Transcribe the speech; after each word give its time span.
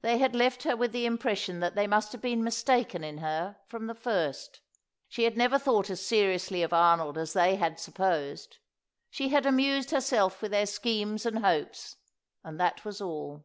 They 0.00 0.18
had 0.18 0.36
left 0.36 0.62
her 0.62 0.76
with 0.76 0.92
the 0.92 1.06
impression 1.06 1.58
that 1.58 1.74
they 1.74 1.88
must 1.88 2.12
have 2.12 2.20
been 2.22 2.44
mistaken 2.44 3.02
in 3.02 3.18
her 3.18 3.56
from 3.66 3.88
the 3.88 3.96
first. 3.96 4.60
She 5.08 5.24
had 5.24 5.36
never 5.36 5.58
thought 5.58 5.90
as 5.90 6.06
seriously 6.06 6.62
of 6.62 6.72
Arnold 6.72 7.18
as 7.18 7.32
they 7.32 7.56
had 7.56 7.80
supposed; 7.80 8.58
she 9.10 9.30
had 9.30 9.44
amused 9.44 9.90
herself 9.90 10.40
with 10.40 10.52
their 10.52 10.66
schemes 10.66 11.26
and 11.26 11.40
hopes, 11.40 11.96
and 12.44 12.60
that 12.60 12.84
was 12.84 13.00
all. 13.00 13.44